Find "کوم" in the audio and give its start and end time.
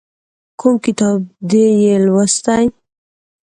0.59-0.75